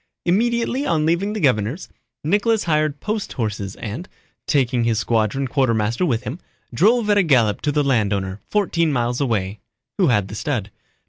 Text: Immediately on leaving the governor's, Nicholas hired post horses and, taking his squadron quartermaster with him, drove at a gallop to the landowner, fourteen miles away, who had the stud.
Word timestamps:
Immediately 0.25 0.87
on 0.87 1.05
leaving 1.05 1.33
the 1.33 1.39
governor's, 1.39 1.87
Nicholas 2.23 2.63
hired 2.63 2.99
post 3.01 3.33
horses 3.33 3.75
and, 3.75 4.09
taking 4.47 4.83
his 4.83 4.97
squadron 4.97 5.47
quartermaster 5.47 6.07
with 6.07 6.23
him, 6.23 6.39
drove 6.73 7.07
at 7.11 7.19
a 7.19 7.21
gallop 7.21 7.61
to 7.61 7.71
the 7.71 7.83
landowner, 7.83 8.41
fourteen 8.49 8.91
miles 8.91 9.21
away, 9.21 9.59
who 9.99 10.07
had 10.07 10.27
the 10.27 10.33
stud. 10.33 10.71